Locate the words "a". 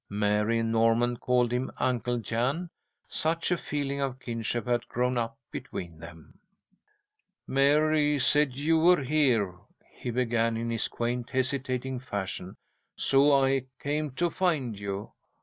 3.51-3.55